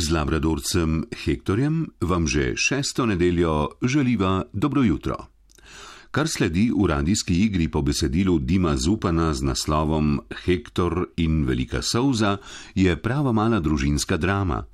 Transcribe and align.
Z 0.00 0.16
labradorcem 0.16 1.04
Hektorjem 1.12 1.90
vam 2.00 2.24
že 2.26 2.56
šesto 2.56 3.04
nedeljo 3.06 3.68
želiva 3.82 4.44
dobro 4.52 4.82
jutro. 4.82 5.16
Kar 6.10 6.28
sledi 6.28 6.70
v 6.72 6.86
radijski 6.88 7.34
igri 7.34 7.68
po 7.68 7.82
besedilu 7.82 8.38
Dima 8.38 8.76
Zupana 8.76 9.34
z 9.34 9.42
naslovom 9.42 10.20
Hektor 10.44 11.06
in 11.16 11.44
Velika 11.44 11.82
Souza, 11.82 12.38
je 12.74 12.96
prava 12.96 13.32
mala 13.32 13.60
družinska 13.60 14.16
drama. 14.16 14.64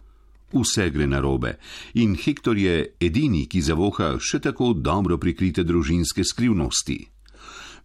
Vse 0.55 0.91
gre 0.91 1.07
narobe 1.07 1.59
in 1.95 2.15
Hektor 2.15 2.59
je 2.59 2.95
edini, 3.01 3.49
ki 3.51 3.61
zavoha 3.61 4.15
še 4.23 4.39
tako 4.39 4.73
dobro 4.79 5.19
prikrite 5.19 5.65
družinske 5.67 6.23
skrivnosti. 6.25 7.09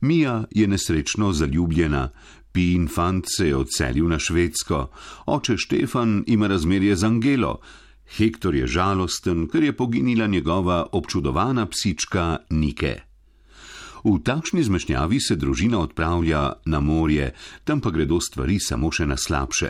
Mija 0.02 0.46
je 0.52 0.68
nesrečno 0.68 1.34
zaljubljena, 1.34 2.10
Pin 2.52 2.88
fant 2.88 3.26
se 3.28 3.48
je 3.48 3.56
odselil 3.56 4.10
na 4.12 4.20
Švedsko, 4.20 4.90
oče 5.26 5.58
Štefan 5.58 6.24
ima 6.28 6.48
razmerje 6.48 6.96
z 6.96 7.04
Angelo, 7.04 7.60
Hektor 8.18 8.56
je 8.56 8.68
žalosten, 8.68 9.48
ker 9.48 9.64
je 9.64 9.78
poginila 9.78 10.28
njegova 10.28 10.88
občudovana 10.92 11.66
psička 11.66 12.38
Nike. 12.50 12.96
V 14.04 14.18
takšni 14.26 14.64
zmešnjavi 14.64 15.20
se 15.22 15.36
družina 15.36 15.80
odpravlja 15.80 16.42
na 16.66 16.80
morje, 16.80 17.32
tam 17.64 17.82
pa 17.82 17.92
gredo 17.94 18.20
stvari 18.20 18.60
samo 18.60 18.92
še 18.92 19.06
na 19.06 19.18
slabše. 19.18 19.70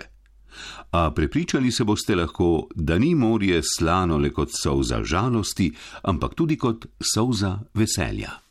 A 0.91 1.11
prepričali 1.11 1.71
se 1.71 1.83
boste 1.83 2.15
lahko, 2.15 2.67
da 2.75 2.97
ni 2.97 3.15
morje 3.15 3.61
slano 3.63 4.17
le 4.17 4.31
kot 4.31 4.51
solza 4.55 5.03
žalosti, 5.03 5.71
ampak 6.03 6.35
tudi 6.35 6.57
kot 6.57 6.87
solza 7.13 7.59
veselja. 7.73 8.50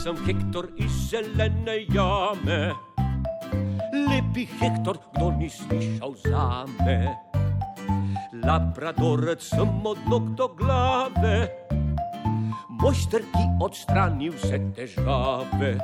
Sem 0.00 0.16
Hektor 0.24 0.64
iz 0.80 0.92
zelene 1.10 1.74
jame, 1.92 2.72
lepi 3.92 4.46
Hektor, 4.60 4.96
kdo 5.12 5.28
ni 5.36 5.50
slišal 5.52 6.14
za 6.24 6.64
me. 6.80 7.12
Labradorec 8.32 9.44
sem 9.44 9.68
od 9.84 10.00
nog 10.08 10.32
do 10.40 10.48
glave, 10.56 11.52
mojster, 12.80 13.20
ki 13.28 13.44
odstrani 13.60 14.32
vse 14.32 14.62
težave. 14.72 15.76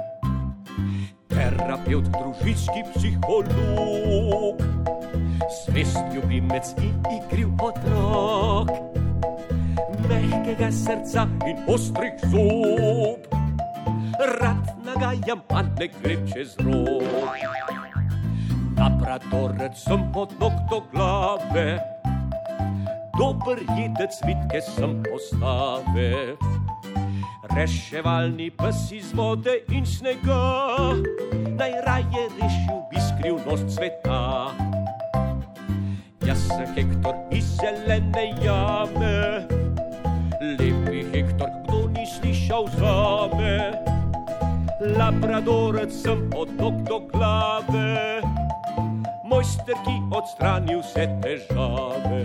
Terapeut, 1.29 2.09
družinski 2.09 2.89
psiholog, 2.97 4.65
zvest 5.61 6.01
ljubimec 6.15 6.73
in 6.81 6.97
igriv 7.21 7.53
otrok, 7.61 8.73
mehkega 10.09 10.73
srca 10.73 11.29
in 11.45 11.67
ostrih 11.69 12.17
zob 12.33 13.36
rad 14.27 14.67
nagajam, 14.85 15.41
pa 15.49 15.63
ne 15.63 15.87
grem 15.89 16.27
čez 16.27 16.57
rok. 16.59 17.07
Labradorec 18.77 19.79
sem 19.79 20.03
od 20.15 20.31
nog 20.41 20.53
do 20.71 20.83
glave, 20.93 21.81
dober 23.19 23.59
jedec 23.79 24.13
vitke 24.27 24.61
sem 24.61 25.03
postave. 25.03 26.37
Reševalni 27.57 28.51
pes 28.51 28.93
iz 28.93 29.15
vode 29.17 29.65
in 29.73 29.87
snega, 29.87 30.93
najraje 31.57 32.29
rešil 32.37 32.85
bi 32.91 33.01
skrivnost 33.01 33.71
sveta. 33.73 34.53
Jaz 36.27 36.45
sem 36.53 36.69
Hektor 36.77 37.17
iz 37.33 37.57
zelene 37.57 38.35
jame, 38.45 39.47
lepi 40.43 41.01
Hektor, 41.15 41.49
kdo 41.65 41.89
ni 41.97 42.05
slišal 42.05 42.69
za 42.77 43.16
labradorec 44.95 45.93
sem 45.93 46.31
od 46.37 46.49
nog 46.59 46.75
do 46.89 46.99
glave, 47.13 48.21
mojster, 49.25 49.75
ki 49.85 49.97
odstrani 50.11 50.77
vse 50.79 51.07
težave. 51.23 52.23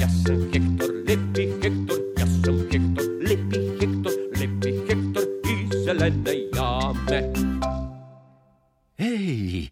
Jaz 0.00 0.14
sem 0.26 0.40
Hektor, 0.52 0.90
lepi 1.08 1.46
Hektor, 1.62 2.00
jaz 2.18 2.32
sem 2.44 2.58
Hektor, 2.72 3.06
lepi 3.28 3.60
Hektor, 3.80 4.14
lepi 4.40 4.72
Hektor 4.88 5.26
iz 5.52 5.78
zelene 5.84 6.34
jame. 6.52 7.20
Hej, 9.00 9.70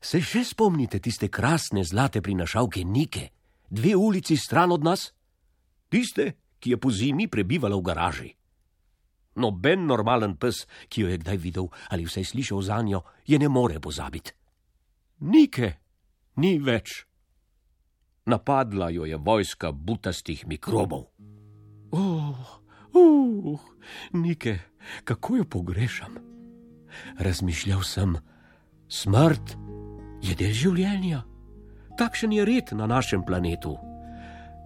se 0.00 0.22
še 0.22 0.44
spomnite 0.44 0.98
tiste 0.98 1.28
krasne 1.28 1.84
zlate 1.84 2.22
prinašalke 2.22 2.84
Nike, 2.84 3.30
dve 3.70 3.94
ulici 3.96 4.36
stran 4.36 4.72
od 4.72 4.84
nas? 4.84 5.10
Tiste, 5.90 6.32
ki 6.60 6.76
je 6.76 6.76
po 6.78 6.90
zimi 6.90 7.26
prebivala 7.26 7.78
v 7.78 7.82
garaži. 7.82 8.30
Noben 9.36 9.86
normalen 9.86 10.34
pes, 10.36 10.66
ki 10.88 11.04
jo 11.04 11.08
je 11.08 11.18
kdaj 11.22 11.36
videl 11.36 11.68
ali 11.90 12.04
vsaj 12.04 12.24
slišal 12.24 12.62
za 12.62 12.82
njo, 12.82 13.02
je 13.26 13.38
ne 13.38 13.48
more 13.48 13.80
pozabiti. 13.80 14.32
Nike, 15.20 15.72
ni 16.36 16.58
več. 16.58 17.04
Napadla 18.26 18.90
jo 18.90 19.04
je 19.04 19.16
vojska 19.16 19.72
butastih 19.72 20.46
mikrobov. 20.46 21.06
Oh, 21.90 22.60
uh, 22.94 23.60
Nike, 24.12 24.58
kako 25.04 25.36
jo 25.36 25.44
pogrešam? 25.44 26.18
Razmišljal 27.18 27.82
sem, 27.82 28.16
smrt 28.88 29.56
je 30.22 30.34
del 30.34 30.54
življenja. 30.54 31.22
Takšen 31.98 32.32
je 32.32 32.44
red 32.44 32.72
na 32.72 32.86
našem 32.86 33.22
planetu. 33.26 33.76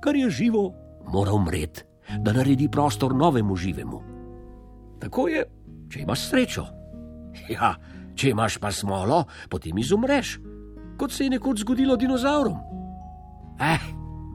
Kar 0.05 0.17
je 0.17 0.31
živo, 0.31 0.71
mora 1.09 1.33
umreti, 1.33 1.83
da 2.21 2.33
naredi 2.33 2.69
prostor 2.69 3.15
novemu 3.15 3.57
živemu. 3.57 4.14
Tako 5.05 5.29
je, 5.29 5.45
če 5.93 6.01
imaš 6.01 6.29
srečo. 6.31 6.65
Ja, 7.51 7.75
če 8.17 8.31
imaš 8.33 8.57
pa 8.63 8.71
smolo, 8.73 9.25
potem 9.53 9.77
izumreš, 9.79 10.39
kot 10.97 11.13
se 11.13 11.27
je 11.27 11.35
nekoč 11.35 11.61
zgodilo 11.61 11.97
dinozaurom. 12.01 12.57
Eh, 13.61 13.83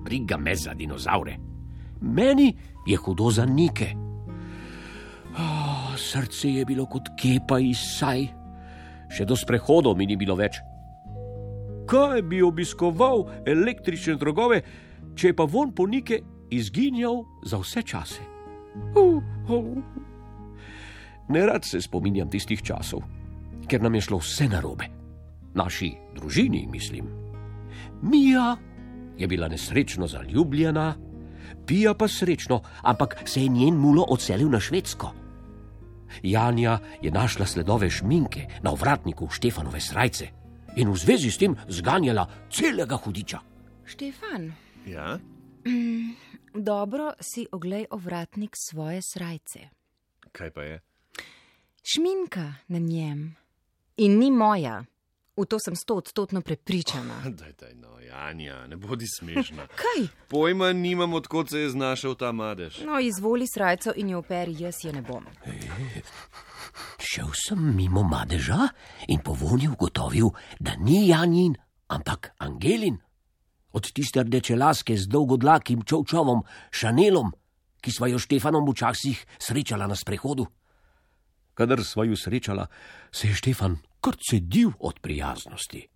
briga 0.06 0.38
me 0.38 0.53
za 0.56 0.75
dinozaure. 0.78 1.38
Meni 2.02 2.52
je 2.85 2.97
hudo 2.97 3.31
za 3.31 3.46
nike. 3.46 3.96
Oh, 5.40 5.96
srce 5.97 6.52
je 6.53 6.66
bilo 6.66 6.86
kot 6.86 7.09
kepa 7.18 7.59
iz 7.63 7.81
saj, 7.97 8.28
še 9.09 9.25
do 9.25 9.38
sprehodov 9.40 9.97
mi 9.97 10.06
ni 10.06 10.18
bilo 10.19 10.36
več. 10.38 10.59
Kaj 11.90 12.22
bi 12.30 12.44
obiskoval 12.46 13.25
električne 13.50 14.19
drogove, 14.22 14.62
če 15.18 15.34
pa 15.34 15.47
von 15.50 15.74
po 15.74 15.88
nike 15.90 16.22
izginjal 16.53 17.24
za 17.41 17.57
vse 17.57 17.81
čase? 17.81 18.22
Uh, 18.94 19.18
uh. 19.50 20.08
Nerad 21.29 21.66
se 21.66 21.81
spominjam 21.81 22.29
tistih 22.29 22.62
časov, 22.63 23.03
ker 23.67 23.81
nam 23.81 23.95
je 23.95 24.01
šlo 24.01 24.17
vse 24.17 24.47
narobe. 24.50 24.85
Naši 25.53 25.91
družini, 26.16 26.67
mislim. 26.72 27.06
Mija 28.01 28.57
je 29.17 29.28
bila 29.28 29.47
nesrečno 29.47 30.07
zaljubljena, 30.07 30.95
Pija 31.66 31.94
pa 31.94 32.07
srečno, 32.07 32.62
ampak 32.81 33.22
se 33.25 33.41
je 33.41 33.47
njen 33.47 33.75
mulo 33.75 34.06
odselil 34.09 34.50
na 34.50 34.59
Švedsko. 34.59 35.12
Janja 36.23 36.79
je 37.01 37.12
našla 37.12 37.45
sledove 37.45 37.89
šminke 37.89 38.47
na 38.63 38.72
ovratniku 38.72 39.28
Štefanove 39.29 39.79
srajce 39.79 40.28
in 40.75 40.89
v 40.89 40.97
zvezi 40.97 41.31
s 41.31 41.38
tem 41.38 41.56
zganjala 41.68 42.28
celega 42.50 42.97
hudiča. 42.97 43.39
Štefan, 43.85 44.53
Ja, 44.85 45.19
mm, 45.66 46.13
dobro 46.53 47.13
si 47.22 47.47
oglej 47.51 47.85
ovratnik 47.91 48.56
svoje 48.57 49.01
srajce. 49.01 49.59
kaj 50.31 50.51
pa 50.51 50.62
je? 50.63 50.81
Šminka 51.91 52.53
na 52.67 52.79
njem 52.79 53.35
in 53.97 54.19
ni 54.19 54.31
moja. 54.31 54.85
V 55.38 55.45
to 55.45 55.57
sem 55.59 55.75
stotstotno 55.75 56.41
prepričana. 56.41 57.22
Daj, 57.39 57.53
daj, 57.59 57.73
no, 57.75 58.00
Janja, 58.00 58.67
ne 58.67 58.77
bodi 58.77 59.07
smešna. 59.07 59.67
Kaj? 59.81 60.07
Pojma 60.27 60.73
nimam, 60.73 61.13
odkot 61.13 61.50
se 61.50 61.59
je 61.59 61.69
znašel 61.69 62.15
ta 62.15 62.31
madež. 62.31 62.81
No, 62.86 63.00
izvoli 63.00 63.47
srajco 63.47 63.94
in 63.95 64.09
jo 64.09 64.19
operi, 64.19 64.53
jaz 64.59 64.83
je 64.83 64.94
ne 64.94 65.01
bom. 65.01 65.25
Šel 67.00 67.31
sem 67.33 67.75
mimo 67.75 68.03
madeža 68.03 68.68
in 69.07 69.24
po 69.25 69.33
vonju 69.33 69.71
ugotovil, 69.71 70.30
da 70.59 70.75
ni 70.75 71.07
Janjin, 71.07 71.56
ampak 71.88 72.36
Angelin. 72.38 72.97
Od 73.71 73.91
tiste 73.91 74.24
rdeče 74.24 74.56
laske 74.56 74.97
z 74.97 75.07
dolgodlakim 75.07 75.81
čovčovom, 75.81 76.44
šanelom, 76.71 77.33
ki 77.81 77.91
sva 77.91 78.13
jo 78.13 78.21
Štefanom 78.21 78.69
včasih 78.69 79.25
srečala 79.39 79.88
na 79.88 79.95
sprehodu. 79.95 80.45
Kadar 81.59 81.83
sva 81.83 82.06
ju 82.07 82.15
srečala, 82.15 82.67
se 83.11 83.27
je 83.27 83.35
Štefan 83.35 83.77
kar 84.00 84.15
cedil 84.15 84.71
od 84.79 85.00
prijaznosti. 85.03 85.88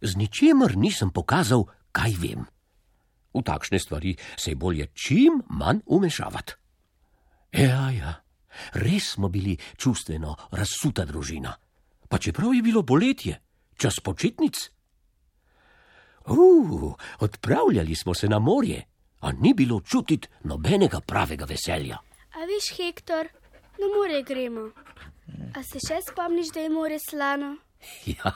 Z 0.00 0.16
ničemer 0.18 0.74
nisem 0.76 1.12
pokazal, 1.14 1.68
kaj 1.94 2.16
vem. 2.18 2.42
V 3.30 3.42
takšne 3.46 3.78
stvari 3.78 4.16
se 4.36 4.50
je 4.50 4.58
bolje 4.58 4.88
čim 4.90 5.38
manj 5.54 5.86
umešavati. 5.86 6.58
Ja, 7.52 7.90
ja, 7.94 8.14
res 8.74 9.14
smo 9.14 9.28
bili 9.28 9.54
čustveno 9.78 10.34
razsuta 10.50 11.04
družina, 11.06 11.54
pa 12.08 12.18
čeprav 12.18 12.50
je 12.54 12.62
bilo 12.62 12.82
poletje, 12.82 13.38
čas 13.78 14.00
počitnic. 14.02 14.66
Uf, 16.26 16.98
odpravljali 17.20 17.94
smo 17.94 18.14
se 18.14 18.28
na 18.28 18.38
morje, 18.38 18.82
a 19.20 19.32
ni 19.32 19.54
bilo 19.54 19.80
čutiti 19.80 20.28
nobenega 20.42 21.00
pravega 21.00 21.46
veselja. 21.46 22.02
A 22.34 22.38
veš, 22.50 22.74
Hektor, 22.76 23.30
na 23.78 23.86
more 23.96 24.22
gremo. 24.22 24.70
A 25.56 25.62
se 25.62 25.80
še 25.80 26.00
spomniš, 26.10 26.52
da 26.54 26.60
je 26.60 26.70
more 26.70 26.98
slano? 26.98 27.56
Ja, 28.06 28.30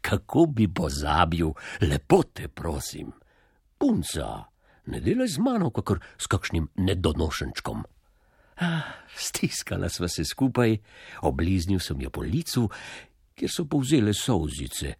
kako 0.00 0.46
bi 0.46 0.68
pozabil, 0.70 1.48
lepo 1.80 2.22
te 2.22 2.48
prosim. 2.48 3.10
Punca, 3.78 4.44
ne 4.86 5.00
delaj 5.00 5.28
z 5.34 5.42
mano, 5.42 5.70
kakor 5.74 5.98
s 6.18 6.30
kakšnim 6.30 6.68
nedonošenčkom. 6.76 7.82
Ah, 8.62 8.86
Stiskala 9.16 9.88
sva 9.90 10.08
se 10.08 10.24
skupaj, 10.24 10.76
obliznil 11.26 11.80
sem 11.82 12.00
jo 12.00 12.10
po 12.10 12.22
licu, 12.22 12.68
kjer 13.34 13.50
so 13.50 13.64
povzele 13.66 14.14
solzice. 14.14 14.94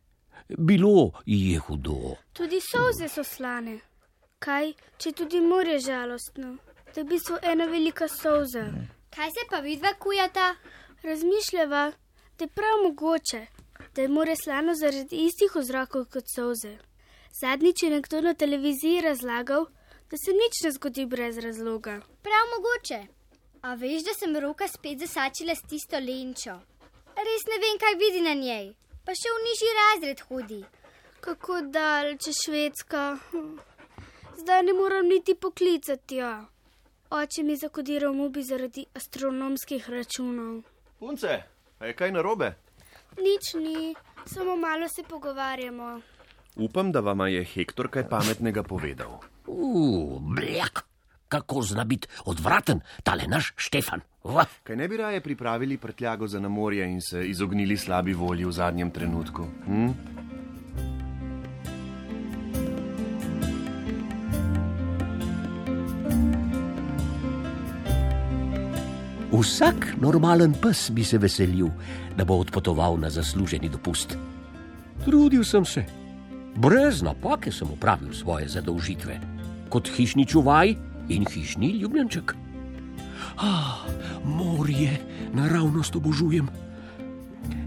Bilo 0.58 1.12
je 1.26 1.58
hudo. 1.58 2.16
Tudi 2.32 2.58
solze 2.60 3.08
so 3.08 3.22
slane. 3.24 3.78
Kaj, 4.42 4.74
če 4.98 5.12
tudi 5.22 5.40
more 5.40 5.78
žalostno? 5.80 6.56
To 6.92 7.00
je 7.00 7.04
v 7.04 7.08
bistvu 7.14 7.38
ena 7.42 7.70
velika 7.70 8.08
solza. 8.10 8.66
Kaj 9.14 9.30
se 9.30 9.42
pa 9.50 9.58
vidva 9.60 9.94
kujata? 9.94 10.54
Razmišljava, 11.02 11.92
da 12.38 12.44
je 12.44 12.48
prav 12.48 12.82
mogoče, 12.82 13.46
da 13.94 14.02
je 14.02 14.08
more 14.08 14.36
slano 14.36 14.74
zaradi 14.74 15.16
istih 15.16 15.50
vzrokov 15.54 16.04
kot 16.12 16.24
solze. 16.34 16.78
Zadnjič 17.40 17.82
je 17.82 17.90
nekdo 17.90 18.20
na 18.20 18.34
televiziji 18.34 19.00
razlagal, 19.00 19.66
da 20.10 20.16
se 20.16 20.32
nič 20.32 20.62
ne 20.64 20.70
zgodi 20.70 21.06
brez 21.06 21.38
razloga. 21.38 22.00
Prav 22.22 22.44
mogoče. 22.54 23.00
A 23.62 23.74
veš, 23.74 24.02
da 24.02 24.14
sem 24.14 24.36
roka 24.36 24.68
spet 24.68 24.98
zasačila 24.98 25.54
s 25.54 25.62
tisto 25.68 25.98
lenčo. 25.98 26.56
Res 27.28 27.46
ne 27.50 27.58
vem, 27.62 27.78
kaj 27.78 27.94
vidi 27.98 28.20
na 28.20 28.34
njej. 28.34 28.72
Pa 29.04 29.14
še 29.14 29.30
v 29.30 29.44
nižji 29.44 29.76
razred 29.78 30.20
hodi. 30.28 30.64
Kako 31.20 31.60
daleč 31.60 32.26
je 32.26 32.34
Švedska? 32.42 33.04
Zdaj 34.40 34.62
ne 34.62 34.72
moram 34.72 35.06
niti 35.08 35.34
poklicati. 35.34 36.16
Ja. 36.16 36.53
Oče 37.14 37.42
mi 37.42 37.54
zakodiral 37.56 38.14
mobi 38.14 38.42
zaradi 38.42 38.82
astronomskih 38.94 39.90
računov. 39.90 40.62
Punce, 40.98 41.34
a 41.78 41.86
je 41.86 41.94
kaj 41.94 42.10
narobe? 42.10 42.48
Nič 43.22 43.52
ni, 43.54 43.94
samo 44.26 44.56
malo 44.56 44.88
se 44.88 45.04
pogovarjamo. 45.08 46.00
Upam, 46.56 46.90
da 46.92 47.00
vama 47.00 47.28
je 47.28 47.44
Hektor 47.44 47.86
kaj 47.88 48.08
pametnega 48.08 48.62
povedal. 48.62 49.20
Uf, 49.46 50.18
bljak, 50.34 50.82
kako 51.28 51.62
zna 51.62 51.84
biti 51.84 52.08
odvraten 52.24 52.82
tale 53.04 53.30
naš 53.30 53.52
Štefan. 53.56 54.02
Ua. 54.24 54.46
Kaj 54.62 54.76
ne 54.76 54.88
bi 54.88 54.96
raje 54.96 55.20
pripravili 55.20 55.78
prtljago 55.78 56.26
za 56.26 56.40
na 56.40 56.48
morje 56.48 56.90
in 56.90 57.00
se 57.00 57.28
izognili 57.28 57.76
slabi 57.76 58.12
volji 58.12 58.44
v 58.44 58.52
zadnjem 58.52 58.90
trenutku? 58.90 59.46
Hm? 59.66 60.13
Vsak 69.34 69.98
normalen 69.98 70.52
pes 70.54 70.92
bi 70.94 71.02
se 71.02 71.18
veselil, 71.18 71.66
da 72.14 72.22
bo 72.22 72.38
odpotoval 72.38 72.94
na 73.02 73.10
zasluženi 73.10 73.66
dopust. 73.66 74.14
Trudil 75.02 75.42
sem 75.42 75.64
se, 75.66 75.82
brez 76.54 77.02
napake 77.02 77.50
sem 77.50 77.66
upravil 77.66 78.14
svoje 78.14 78.46
zadolžitve, 78.48 79.18
kot 79.74 79.90
hišni 79.90 80.22
čuvaj 80.26 80.76
in 81.10 81.26
hišni 81.26 81.72
ljubljenček. 81.82 82.34
Ah, 83.42 83.82
morje 84.22 85.02
naravnost 85.34 85.96
obožujem. 85.96 86.46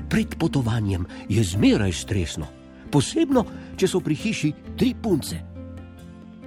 Pred 0.08 0.40
potovanjem 0.40 1.04
je 1.28 1.44
zmeraj 1.44 1.92
stresno, 1.92 2.48
posebno, 2.92 3.44
če 3.76 3.92
so 3.92 4.00
pri 4.00 4.16
hiši 4.16 4.54
tri 4.80 4.94
punce. 4.96 5.42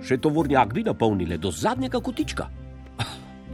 Še 0.01 0.17
tovornjak 0.17 0.73
bi 0.73 0.87
napolnile 0.89 1.37
do 1.37 1.53
zadnjega 1.53 2.01
kotička. 2.01 2.49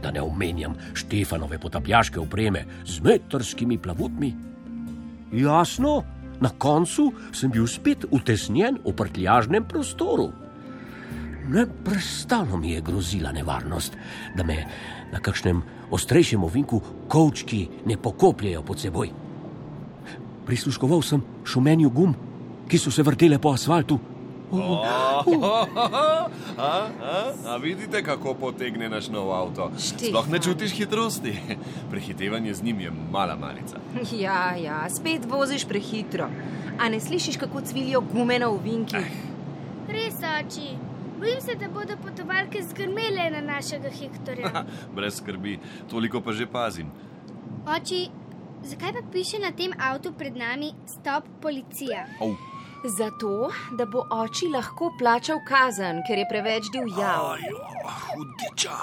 Da 0.03 0.11
ne 0.11 0.21
omenjam 0.21 0.75
Štefanove 0.93 1.59
potapljaške 1.59 2.19
opreme 2.19 2.65
z 2.85 3.01
metrskimi 3.03 3.77
plavutmi. 3.77 4.35
Jasno, 5.33 6.03
na 6.39 6.49
koncu 6.57 7.11
sem 7.33 7.51
bil 7.51 7.67
spet 7.67 8.05
utesnjen 8.11 8.79
v 8.85 8.93
prtljažnem 8.93 9.65
prostoru. 9.67 10.31
Neprestano 11.47 12.57
mi 12.57 12.71
je 12.71 12.81
grozila 12.81 13.31
nevarnost, 13.31 13.95
da 14.35 14.43
me 14.43 14.65
na 15.11 15.19
kakšnem 15.19 15.61
ostrejšem 15.91 16.43
ovinku 16.43 16.81
kovčki 17.07 17.67
ne 17.85 17.97
pokopljajo 17.97 18.61
pod 18.61 18.79
seboj. 18.79 19.11
Prisluškoval 20.45 21.01
sem 21.01 21.23
šumenju 21.43 21.89
gum, 21.89 22.15
ki 22.67 22.77
so 22.77 22.91
se 22.91 23.03
vrtele 23.03 23.39
po 23.39 23.55
asfaltu. 23.55 23.99
A, 24.51 25.23
a, 26.57 26.89
a 27.45 27.57
vidite, 27.57 28.03
kako 28.03 28.33
potegne 28.33 28.89
naš 28.89 29.09
nov 29.11 29.31
avto? 29.31 29.71
Štefan. 29.75 30.07
Sploh 30.07 30.29
ne 30.31 30.39
čutiš 30.39 30.71
hitrosti. 30.71 31.35
Prehitevanje 31.91 32.53
z 32.53 32.63
njim 32.63 32.79
je 32.79 32.91
mala 33.11 33.35
malica. 33.35 33.77
Ja, 34.11 34.55
ja, 34.55 34.89
spet 34.89 35.25
voziš 35.25 35.67
prehitro. 35.67 36.29
A 36.79 36.89
ne 36.89 36.99
slišiš, 36.99 37.37
kako 37.37 37.61
cvilijo 37.61 38.01
gume 38.01 38.39
na 38.39 38.49
ovinkih? 38.49 39.11
Res, 39.87 40.15
oči. 40.15 40.77
Bojim 41.19 41.41
se, 41.41 41.55
da 41.55 41.67
bodo 41.67 41.97
potovalke 42.03 42.61
zgrmele 42.63 43.29
na 43.31 43.41
našega 43.41 43.89
Hektorja. 43.89 44.65
Brez 44.95 45.17
skrbi, 45.17 45.59
toliko 45.89 46.21
pa 46.21 46.31
že 46.31 46.47
pazim. 46.47 46.91
Oči, 47.67 48.07
zakaj 48.63 48.93
pa 48.93 49.01
piše 49.11 49.39
na 49.39 49.51
tem 49.51 49.73
avtu 49.79 50.13
pred 50.13 50.37
nami 50.37 50.71
stop 50.85 51.25
policija? 51.41 52.05
Oh. 52.21 52.56
Zato, 52.83 53.49
da 53.77 53.85
bo 53.85 54.05
oči 54.11 54.47
lahko 54.47 54.91
plačal 54.99 55.39
kazen, 55.47 56.03
ker 56.07 56.17
je 56.17 56.27
preveč 56.29 56.69
divjal. 56.73 57.31
Ajo, 57.33 57.63
hudiča. 58.07 58.77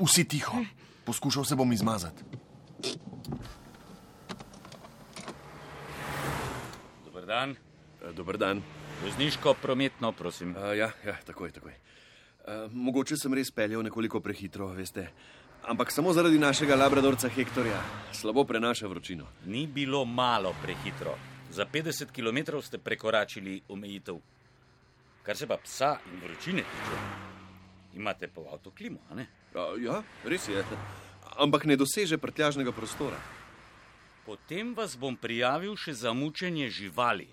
Vsi 0.00 0.24
tiho. 0.24 0.62
Poskušal 1.04 1.44
se 1.44 1.56
bom 1.56 1.72
izmazati. 1.72 2.22
Dober 7.04 7.26
dan, 7.26 7.56
E, 8.00 8.12
Dober 8.12 8.36
dan. 8.38 8.62
vozniško 9.04 9.54
prometno, 9.54 10.12
prosim. 10.12 10.50
Uh, 10.56 10.76
ja, 10.76 10.90
ja, 11.06 11.16
takoj, 11.26 11.50
takoj. 11.52 11.72
Uh, 11.72 12.72
mogoče 12.72 13.16
sem 13.16 13.34
res 13.34 13.50
peljal 13.50 13.82
nekoliko 13.82 14.20
prehitro, 14.20 14.66
veste. 14.66 15.08
Ampak 15.68 15.92
samo 15.92 16.12
zaradi 16.12 16.38
našega 16.38 16.76
labradorca 16.76 17.28
Hektorja. 17.28 17.80
Slabo 18.12 18.44
prenaša 18.44 18.86
vročino. 18.88 19.26
Ni 19.46 19.66
bilo 19.66 20.04
malo 20.04 20.54
prehitro. 20.62 21.16
Za 21.50 21.66
50 21.66 22.12
km 22.14 22.60
ste 22.62 22.78
prekoračili 22.78 23.60
omejitev. 23.68 24.20
Kar 25.22 25.36
se 25.36 25.46
pa 25.46 25.56
psa 25.56 25.98
in 26.12 26.20
vročine 26.22 26.62
tiče, 26.62 27.00
imate 27.94 28.28
pa 28.28 28.40
v 28.40 28.52
avtu 28.52 28.70
klimo, 28.70 28.98
a 29.10 29.14
ne? 29.14 29.26
Uh, 29.54 29.74
ja, 29.82 30.02
res 30.24 30.48
je. 30.48 30.64
Ampak 31.36 31.64
ne 31.64 31.76
doseže 31.76 32.18
prtljažnega 32.18 32.72
prostora. 32.72 33.18
Potem 34.26 34.74
vas 34.74 34.96
bom 34.96 35.16
prijavil 35.16 35.76
še 35.76 35.94
za 35.94 36.12
mučenje 36.14 36.70
živali. 36.70 37.28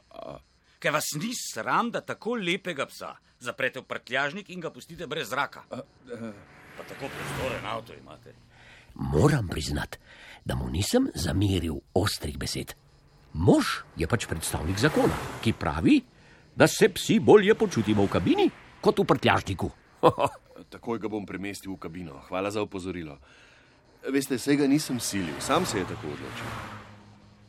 Ker 0.80 0.94
vas 0.94 1.14
ni 1.16 1.32
sram, 1.36 1.92
da 1.92 2.02
tako 2.02 2.36
lepega 2.36 2.86
psa 2.90 3.16
zaprete 3.40 3.80
v 3.80 3.86
prtljažnik 3.86 4.50
in 4.50 4.62
ga 4.62 4.72
pustite 4.74 5.08
brez 5.08 5.30
zraka. 5.30 5.64
Pa 6.78 6.84
tako 6.86 7.10
prostoren 7.10 7.66
avto 7.66 7.94
imate. 7.94 8.34
Moram 8.96 9.48
priznati, 9.48 9.98
da 10.46 10.56
mu 10.56 10.70
nisem 10.70 11.10
zameril 11.14 11.78
ostrih 11.94 12.38
besed. 12.38 12.74
Mož 13.38 13.86
je 13.94 14.08
pač 14.10 14.26
predstavnik 14.26 14.80
zakona, 14.82 15.14
ki 15.46 15.54
pravi, 15.54 16.02
da 16.58 16.66
se 16.68 16.90
psi 16.90 17.20
bolje 17.22 17.54
počutimo 17.54 18.08
v 18.08 18.10
kabini 18.10 18.48
kot 18.82 18.98
v 18.98 19.06
prtljažniku. 19.06 19.70
Takoj 20.74 20.98
ga 20.98 21.12
bom 21.12 21.26
premestil 21.26 21.76
v 21.76 21.82
kabino. 21.86 22.18
Hvala 22.26 22.50
za 22.50 22.66
opozorilo. 22.66 23.20
Veste, 24.10 24.40
sej 24.42 24.58
ga 24.58 24.66
nisem 24.66 24.98
silil, 25.00 25.38
sam 25.38 25.66
se 25.70 25.78
je 25.78 25.86
tako 25.86 26.10
odločil. 26.16 26.50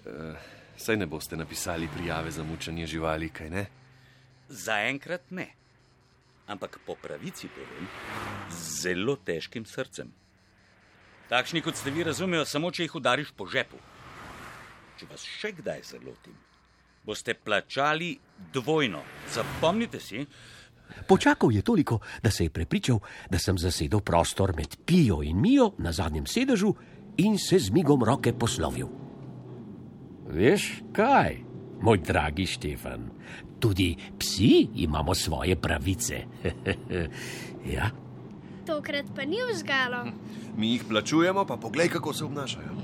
Uh, 0.08 0.36
saj 0.76 1.00
ne 1.00 1.08
boste 1.08 1.36
napisali 1.40 1.88
prijave 1.88 2.30
za 2.30 2.44
mučenje 2.44 2.86
živali, 2.86 3.32
kaj 3.32 3.50
ne? 3.50 3.64
Zaenkrat 4.48 5.30
ne. 5.32 5.48
Ampak 6.48 6.80
po 6.84 6.96
pravici 7.00 7.48
povem, 7.48 7.88
z 8.52 8.84
zelo 8.84 9.16
težkim 9.16 9.64
srcem. 9.64 10.12
Takšni 11.28 11.64
kot 11.64 11.76
ste 11.76 11.92
vi, 11.92 12.04
razumejo 12.04 12.44
samo, 12.44 12.72
če 12.72 12.88
jih 12.88 13.00
udariš 13.00 13.32
po 13.36 13.48
žepu. 13.48 13.80
Če 14.98 15.06
vas 15.06 15.22
še 15.22 15.52
kdaj 15.60 15.82
zalotim, 15.92 16.34
boste 17.06 17.34
plačali 17.34 18.16
dvojno. 18.52 19.02
Zapomnite 19.34 20.00
si, 20.02 20.24
Počakal 21.06 21.52
je 21.52 21.60
toliko, 21.62 21.98
da 22.22 22.30
se 22.30 22.46
je 22.46 22.50
prepričal, 22.50 22.98
da 23.30 23.38
sem 23.38 23.58
zasedel 23.60 24.00
prostor 24.00 24.54
med 24.56 24.76
Pijo 24.86 25.20
in 25.22 25.40
Mijo 25.40 25.72
na 25.78 25.92
zadnjem 25.92 26.26
sedežu 26.26 26.72
in 27.20 27.38
se 27.38 27.58
z 27.58 27.70
migom 27.70 28.02
roke 28.02 28.32
poslovil. 28.32 28.88
Veš 30.32 30.80
kaj, 30.96 31.38
moj 31.84 32.00
dragi 32.00 32.46
Štefan, 32.46 33.04
tudi 33.60 33.94
psi 34.18 34.68
imamo 34.88 35.14
svoje 35.14 35.56
pravice. 35.60 36.24
ja, 37.76 37.90
Tokrat 38.68 39.06
pa 39.16 39.24
ni 39.24 39.38
vžgalo. 39.52 40.12
Mi 40.56 40.74
jih 40.74 40.84
plačujemo, 40.88 41.46
pa 41.46 41.56
poglej, 41.56 41.88
kako 41.88 42.12
se 42.12 42.24
obnašajo. 42.24 42.74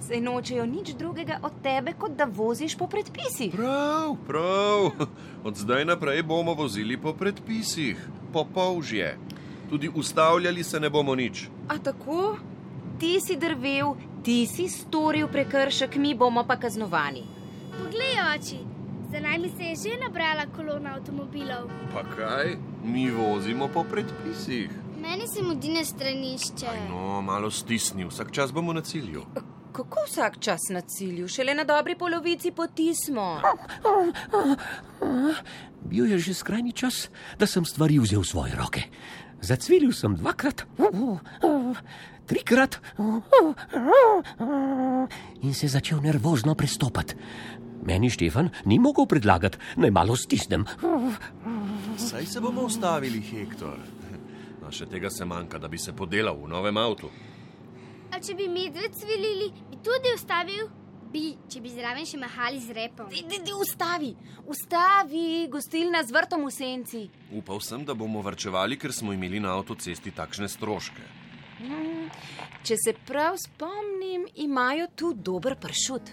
Saj 0.00 0.20
nočejo 0.20 0.66
nič 0.66 0.94
drugega 0.94 1.40
od 1.42 1.58
tebe, 1.62 1.92
kot 1.98 2.14
da 2.16 2.24
voziš 2.24 2.78
po 2.78 2.86
predpisih. 2.86 3.52
Prav, 3.54 4.14
prav. 4.26 5.08
Od 5.44 5.56
zdaj 5.56 5.84
naprej 5.84 6.22
bomo 6.22 6.54
vozili 6.54 6.96
po 6.96 7.12
predpisih, 7.12 7.98
po 8.32 8.44
polžje. 8.44 9.18
Tudi 9.70 9.90
ustavljali 9.94 10.64
se 10.64 10.80
ne 10.80 10.90
bomo 10.90 11.14
nič. 11.14 11.48
A 11.68 11.78
tako? 11.78 12.38
Ti 12.98 13.20
si 13.20 13.36
drvel, 13.36 13.94
ti 14.22 14.46
si 14.46 14.68
storil 14.68 15.28
prekršek, 15.28 15.96
mi 15.96 16.14
bomo 16.14 16.44
pa 16.46 16.56
kaznovani. 16.56 17.22
Poglej, 17.78 18.16
oči, 18.34 18.58
za 19.10 19.20
nami 19.20 19.50
se 19.56 19.62
je 19.62 19.76
že 19.76 19.98
nabrala 20.00 20.46
kolona 20.56 20.94
avtomobilov. 20.96 21.68
Pa 21.92 22.02
kaj? 22.02 22.56
Mi 22.84 23.10
vozimo 23.10 23.68
po 23.68 23.84
predpisih. 23.84 24.70
Meni 25.02 25.26
se 25.26 25.42
mudi 25.42 25.68
na 25.74 25.84
stranišče. 25.84 26.88
No, 26.90 27.22
malo 27.22 27.50
stisni, 27.50 28.04
vsak 28.04 28.32
čas 28.32 28.52
bomo 28.52 28.72
na 28.72 28.80
cilju. 28.80 29.22
Kako 29.78 29.98
vsak 30.06 30.40
čas 30.40 30.60
na 30.74 30.80
cilju, 30.80 31.28
šele 31.28 31.54
na 31.54 31.64
dobri 31.64 31.94
polovici 31.94 32.50
poti 32.50 32.90
smo. 32.94 33.38
Bil 35.86 36.06
je 36.10 36.18
že 36.18 36.34
skrajni 36.34 36.72
čas, 36.72 37.06
da 37.38 37.46
sem 37.46 37.62
stvari 37.62 37.98
vzel 38.02 38.20
v 38.20 38.26
svoje 38.26 38.58
roke. 38.58 38.82
Zacvilil 39.38 39.94
sem 39.94 40.16
dvakrat, 40.18 40.66
trikrat 42.26 42.80
in 45.46 45.54
se 45.54 45.70
začel 45.70 46.02
nervozno 46.02 46.58
prestopati. 46.58 47.14
Meni 47.86 48.10
Štefan 48.10 48.50
ni 48.66 48.82
mogel 48.82 49.06
predlagati, 49.06 49.62
naj 49.78 49.94
malo 49.94 50.18
stisnem. 50.18 50.66
Saj 51.96 52.26
se 52.26 52.40
bomo 52.40 52.66
ustavili, 52.66 53.22
Hektor. 53.22 53.78
No, 54.58 54.74
še 54.74 54.90
tega 54.90 55.08
se 55.08 55.24
manjka, 55.24 55.56
da 55.58 55.68
bi 55.68 55.78
se 55.78 55.94
podelal 55.96 56.34
v 56.34 56.48
novem 56.50 56.76
avtu. 56.76 57.08
A 58.12 58.20
če 58.20 58.34
bi 58.34 58.48
medved 58.48 58.94
cvilili, 58.96 59.50
bi 59.70 59.78
tudi 59.84 60.12
ustavil? 60.14 60.68
Bi, 61.08 61.30
če 61.48 61.60
bi 61.64 61.70
zraven 61.72 62.04
še 62.04 62.18
mahali 62.20 62.58
z 62.60 62.74
repom. 62.76 63.08
Di, 63.08 63.22
di, 63.24 63.38
di, 63.40 63.52
ustavi, 63.56 64.10
ustavi, 64.52 65.46
gostilna 65.48 66.02
z 66.04 66.12
vrtom 66.12 66.44
v 66.44 66.52
senci. 66.52 67.00
Upal 67.32 67.62
sem, 67.64 67.84
da 67.88 67.96
bomo 67.96 68.20
varčevali, 68.24 68.76
ker 68.76 68.92
smo 68.92 69.14
imeli 69.16 69.40
na 69.40 69.54
avtocesti 69.56 70.12
takšne 70.12 70.50
stroške. 70.52 71.06
Če 72.62 72.76
se 72.76 72.92
prav 73.08 73.38
spomnim, 73.40 74.28
imajo 74.44 74.86
tu 74.94 75.12
dober 75.14 75.56
pršut. 75.58 76.12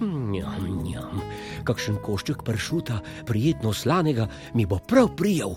Njam, 0.00 0.66
njam. 0.84 1.22
Kakšen 1.64 2.00
košček 2.02 2.42
pršuta, 2.44 2.98
prijetno 3.26 3.72
slanega, 3.72 4.26
mi 4.54 4.66
bo 4.66 4.82
prav 4.82 5.14
prijel. 5.16 5.54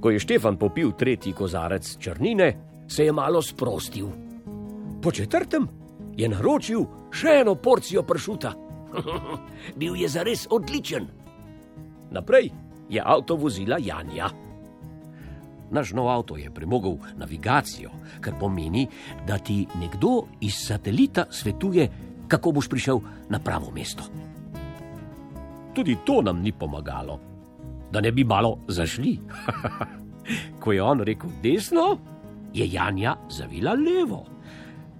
Ko 0.00 0.12
je 0.12 0.20
Štefan 0.22 0.56
popil 0.60 0.92
tretji 0.96 1.32
kozarec 1.36 1.96
črnine, 2.00 2.69
se 2.90 3.04
je 3.04 3.12
malo 3.12 3.42
sprostil. 3.42 4.08
Po 5.02 5.12
četrtem 5.12 5.68
je 6.16 6.28
naročil 6.28 6.84
še 7.14 7.40
eno 7.40 7.54
porcijo 7.54 8.02
pršuta. 8.02 8.52
Bil 9.78 9.96
je 9.96 10.08
zares 10.08 10.46
odličen. 10.50 11.06
Naprej 12.10 12.50
je 12.90 13.02
avto 13.06 13.36
vozila 13.38 13.78
Janja. 13.78 14.30
Naš 15.70 15.92
nov 15.94 16.10
avto 16.10 16.34
je 16.36 16.50
premogel 16.50 16.98
navigacijo, 17.16 17.90
kar 18.20 18.34
pomeni, 18.40 18.88
da 19.26 19.38
ti 19.38 19.62
nekdo 19.78 20.26
iz 20.42 20.58
satelita 20.66 21.28
svetuje, 21.30 21.86
kako 22.28 22.52
boš 22.52 22.68
prišel 22.68 22.98
na 23.28 23.38
pravo 23.38 23.70
mesto. 23.70 24.02
Tudi 25.74 25.96
to 26.04 26.22
nam 26.22 26.42
ni 26.42 26.52
pomagalo, 26.52 27.20
da 27.92 28.00
ne 28.00 28.10
bi 28.12 28.24
malo 28.24 28.58
zašli. 28.68 29.18
Ko 30.60 30.72
je 30.72 30.82
on 30.82 31.00
rekel 31.06 31.30
desno, 31.42 31.98
je 32.54 32.72
Janja 32.72 33.16
zavila 33.30 33.74
levo. 33.74 34.26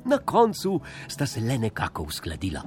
Na 0.04 0.18
koncu 0.18 0.80
sta 1.08 1.26
se 1.26 1.40
le 1.40 1.58
nekako 1.58 2.02
uskladila. 2.02 2.62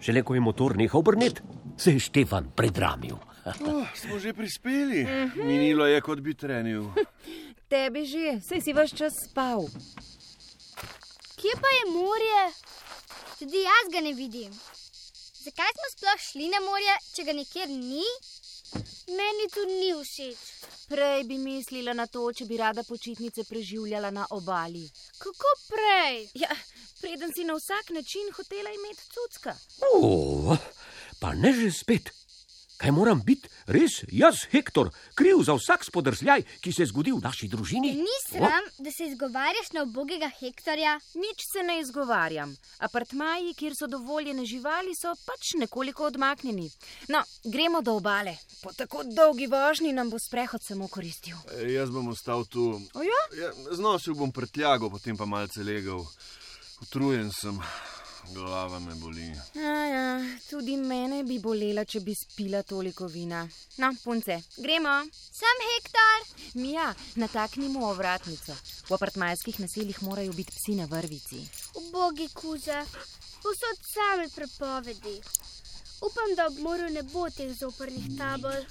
Šele 0.00 0.22
ko 0.22 0.34
je 0.34 0.40
motor 0.40 0.76
nehal 0.76 1.02
brneti, 1.02 1.42
se 1.76 1.92
je 1.92 2.00
Štefan 2.00 2.50
predramil. 2.56 3.16
Oh, 3.46 3.86
smo 3.94 4.18
že 4.18 4.32
prispeli. 4.34 5.06
Minilo 5.36 5.86
je, 5.86 6.00
kot 6.00 6.20
bi 6.20 6.34
trenil. 6.34 6.90
Tebi 7.70 8.06
že, 8.06 8.40
sej 8.42 8.60
si 8.62 8.72
vaš 8.72 8.94
čas 8.94 9.14
spal. 9.26 9.66
Kje 11.36 11.54
pa 11.62 11.70
je 11.70 11.84
morje? 11.94 12.42
Tudi 13.38 13.62
jaz 13.62 13.86
ga 13.92 14.00
ne 14.00 14.12
vidim. 14.14 14.52
Zakaj 15.46 15.72
smo 15.78 15.88
sploh 15.94 16.20
šli 16.30 16.48
na 16.50 16.58
morje, 16.64 16.94
če 17.14 17.26
ga 17.26 17.34
nikjer 17.38 17.70
ni? 17.70 18.06
Meni 19.14 19.46
tu 19.54 19.62
ni 19.68 19.92
všeč. 19.94 20.55
Prej 20.88 21.24
bi 21.24 21.38
mislila 21.38 21.92
na 21.92 22.06
to, 22.06 22.28
če 22.32 22.44
bi 22.46 22.56
rada 22.56 22.82
počitnice 22.86 23.44
preživljala 23.44 24.10
na 24.10 24.26
obali. 24.30 24.84
Kako 25.18 25.50
prej? 25.68 26.28
Ja, 26.38 26.50
preden 27.00 27.32
si 27.34 27.44
na 27.44 27.56
vsak 27.58 27.90
način 27.90 28.30
hotela 28.36 28.70
imeti 28.70 29.02
cucka. 29.14 29.56
O, 29.92 30.56
pa 31.20 31.34
ne 31.34 31.52
že 31.52 31.72
spet. 31.72 32.12
Kaj 32.76 32.90
moram 32.92 33.22
biti 33.24 33.48
res 33.72 34.02
jaz, 34.12 34.42
Hektor, 34.52 34.90
kriv 35.16 35.38
za 35.46 35.54
vsak 35.56 35.84
spodrsljaj, 35.88 36.42
ki 36.60 36.72
se 36.72 36.82
je 36.82 36.90
zgodil 36.90 37.16
v 37.16 37.24
naši 37.24 37.48
družini? 37.48 37.94
Ni 37.96 38.16
sram, 38.26 38.68
da 38.78 38.92
se 38.92 39.06
izgovarjaš 39.08 39.70
na 39.72 39.86
ubogega 39.86 40.28
Hektorja. 40.40 40.98
Nič 41.16 41.46
se 41.52 41.64
ne 41.64 41.78
izgovarjam. 41.80 42.52
Apartmaji, 42.84 43.54
kjer 43.56 43.78
so 43.78 43.88
dovoljene 43.88 44.44
živali, 44.44 44.92
so 44.92 45.14
pač 45.24 45.54
nekoliko 45.56 46.10
odmaknjeni. 46.10 46.68
No, 47.08 47.24
gremo 47.44 47.80
do 47.80 47.96
obale. 47.96 48.36
Po 48.60 48.74
tako 48.76 49.06
dolgi 49.08 49.48
vožnji 49.48 49.96
nam 49.96 50.12
bo 50.12 50.20
sprehod 50.20 50.60
samo 50.68 50.88
koristil. 50.92 51.40
E, 51.56 51.72
jaz 51.72 51.90
bom 51.90 52.12
ostal 52.12 52.44
tu. 52.44 52.74
O 52.92 53.08
ja? 53.08 53.22
Ja, 53.40 53.54
znosil 53.72 54.20
bom 54.20 54.32
prtljago, 54.36 54.92
potem 54.92 55.16
pa 55.16 55.24
malce 55.24 55.64
legal. 55.64 56.04
Utrujen 56.84 57.32
sem, 57.32 57.56
glava 58.34 58.78
me 58.78 58.94
boli. 58.94 59.26
Ja, 59.54 59.86
ja, 59.86 60.38
tudi 60.50 60.76
mene 60.76 61.22
bi 61.24 61.38
bolela, 61.38 61.84
če 61.84 62.00
bi 62.00 62.14
spila 62.14 62.62
toliko 62.62 63.06
vina. 63.06 63.48
No, 63.78 63.92
punce, 64.04 64.40
gremo. 64.56 64.94
Sam 65.12 65.62
Hektor. 65.68 66.24
Mija, 66.54 66.94
nataknimo 67.14 67.86
ovratnico. 67.88 68.56
V 68.88 68.94
apartmajskih 68.94 69.60
naseljih 69.60 70.02
morajo 70.02 70.32
biti 70.32 70.52
psi 70.52 70.74
na 70.80 70.84
vrvici. 70.90 71.42
Ubogi 71.74 72.28
kuže, 72.34 72.80
posod 73.42 73.78
same 73.92 74.28
prepovedi. 74.34 75.20
Upam, 76.00 76.34
da 76.36 76.46
ob 76.46 76.58
moru 76.58 76.90
ne 76.90 77.02
bo 77.02 77.28
teh 77.30 77.52
zoprnih 77.52 78.10
tabor. 78.18 78.64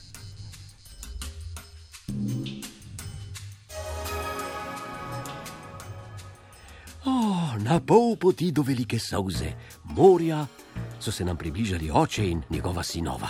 Oh, 7.05 7.53
na 7.61 7.77
pol 7.77 8.17
poti 8.17 8.49
do 8.49 8.63
velike 8.65 8.97
solze, 8.97 9.51
morja, 9.93 10.39
so 10.97 11.11
se 11.13 11.21
nam 11.21 11.37
približali 11.37 11.91
oče 11.93 12.23
in 12.25 12.41
njegova 12.49 12.83
sinova. 12.83 13.29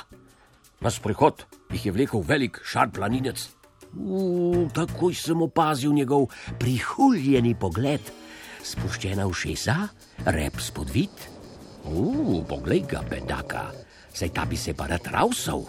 Na 0.80 0.90
sprehod 0.90 1.44
jih 1.74 1.86
je 1.86 1.92
vlekel 1.92 2.24
velik 2.24 2.62
šar 2.64 2.88
planinec. 2.96 3.50
Uh, 3.92 4.72
takoj 4.72 5.14
sem 5.14 5.42
opazil 5.42 5.92
njegov 5.92 6.30
prihuljeni 6.60 7.52
pogled, 7.60 8.00
spuščena 8.64 9.28
ušesa, 9.28 9.76
rep 10.26 10.64
spodvit. 10.64 11.28
Uh, 11.84 12.48
poglej 12.48 12.86
ga, 12.88 13.04
bedaka, 13.10 13.68
saj 14.14 14.32
ta 14.32 14.48
bi 14.48 14.56
se 14.56 14.72
pa 14.74 14.88
rad 14.88 15.12
rausal. 15.12 15.68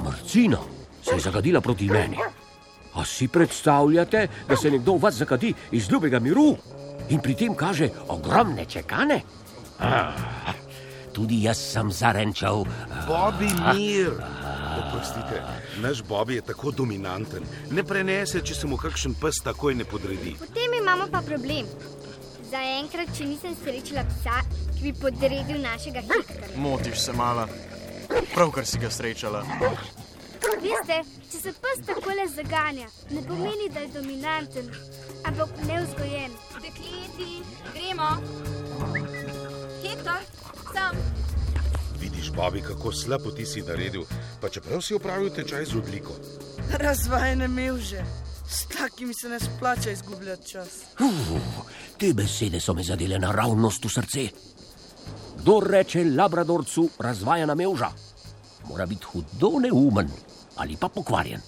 Mrcina 0.00 0.64
se 1.04 1.20
je 1.20 1.20
zagadila 1.20 1.60
proti 1.60 1.92
meni. 1.92 2.16
A 2.96 3.04
si 3.04 3.28
predstavljate, 3.28 4.28
da 4.48 4.56
se 4.56 4.70
nekdo 4.70 4.96
v 4.96 5.04
vas 5.04 5.20
zakadi 5.20 5.52
iz 5.72 5.90
ljubega 5.90 6.18
miru 6.18 6.56
in 7.10 7.20
pri 7.20 7.34
tem 7.34 7.54
kaže 7.54 7.90
ogromne 8.08 8.64
čekane? 8.64 9.20
Ah, 9.80 10.54
tudi 11.12 11.42
jaz 11.42 11.58
sem 11.58 11.90
zarenčal. 11.92 12.64
Bobi 13.06 13.50
mir. 13.74 14.14
Oprostite, 14.80 15.42
naš 15.82 16.02
Bobi 16.02 16.34
je 16.38 16.42
tako 16.42 16.70
dominanten. 16.70 17.42
Ne 17.70 17.84
prenese, 17.84 18.40
če 18.40 18.54
se 18.54 18.66
mu 18.70 18.78
kakšen 18.78 19.16
pes 19.20 19.42
takoj 19.44 19.74
ne 19.74 19.84
podredi. 19.84 20.36
Potem 20.38 20.78
imamo 20.78 21.08
pa 21.12 21.22
problem. 21.26 21.66
Zaenkrat, 22.50 23.12
če 23.16 23.26
nisem 23.30 23.54
srečala 23.58 24.04
psa, 24.10 24.40
ki 24.76 24.82
bi 24.86 24.92
podredil 25.00 25.60
našega 25.62 26.02
Hektorja. 26.06 26.54
Motiš 26.56 27.06
se 27.06 27.12
mala. 27.12 27.46
Pravkar 28.34 28.66
si 28.66 28.78
ga 28.78 28.90
srečala. 28.90 29.42
Veste, 30.60 30.96
če 31.30 31.38
se 31.38 31.52
pes 31.62 31.82
takole 31.86 32.26
zaganja, 32.34 32.88
ne 33.14 33.22
pomeni, 33.26 33.68
da 33.72 33.84
je 33.84 33.92
dominanten, 33.94 34.70
ampak 35.28 35.62
neuzgojen. 35.68 36.34
Dekleti, 37.20 37.42
gremo. 37.74 38.08
Hektor, 39.82 40.20
sam. 40.72 40.96
Vidiš, 42.00 42.32
Bobi, 42.32 42.60
kako 42.60 42.92
slabo 42.92 43.30
ti 43.30 43.46
si 43.46 43.62
naredil, 43.62 44.04
pa 44.40 44.48
čeprav 44.48 44.80
si 44.80 44.94
opravil 44.94 45.30
tečaj 45.30 45.64
z 45.64 45.76
odliko. 45.76 46.16
Razvajene 46.72 47.48
mevže. 47.48 48.04
S 48.48 48.66
takimi 48.66 49.14
se 49.14 49.28
ne 49.28 49.40
splača 49.40 49.90
izgubljati 49.90 50.48
čas. 50.48 50.68
Uh, 51.00 51.38
te 51.98 52.12
besede 52.14 52.60
so 52.60 52.74
me 52.74 52.82
zadele 52.82 53.18
naravnost 53.18 53.84
v 53.84 53.88
srce. 53.88 54.28
Kdo 55.40 55.60
reče 55.60 56.04
labradorcu 56.04 56.88
razvajana 56.98 57.54
mevža, 57.54 57.90
mora 58.68 58.86
biti 58.86 59.04
hudo 59.04 59.58
neumen 59.60 60.10
ali 60.56 60.76
pa 60.76 60.88
pokvarjen. 60.88 61.40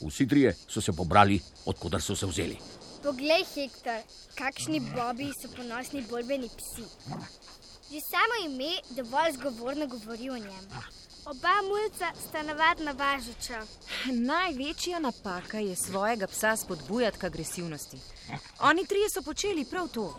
Vsi 0.00 0.26
trije 0.28 0.54
so 0.68 0.80
se 0.80 0.92
pobrali, 0.92 1.40
odkudar 1.66 2.02
so 2.02 2.16
se 2.16 2.26
vzeli. 2.26 2.56
Poglej, 3.08 3.44
Hektor, 3.54 4.02
kakšni 4.36 4.80
bobi 4.92 5.30
so 5.32 5.48
ponosni 5.56 6.02
borbeni 6.10 6.48
psi. 6.56 6.84
Že 7.88 8.00
samo 8.04 8.36
ime 8.44 8.72
dovolj 8.90 9.32
zgovorno 9.38 9.86
govori 9.86 10.28
o 10.30 10.36
njem. 10.36 10.66
Oba 11.24 11.54
mulca 11.68 12.10
sta 12.28 12.42
navadna 12.42 12.92
važiča. 12.92 13.62
Največja 14.12 15.00
napaka 15.00 15.58
je 15.58 15.76
svojega 15.76 16.26
psa 16.26 16.52
spodbujati 16.56 17.18
k 17.18 17.24
agresivnosti. 17.24 17.96
Oni 18.60 18.86
trije 18.86 19.08
so 19.10 19.22
počeli 19.22 19.64
prav 19.64 19.88
to. 19.88 20.12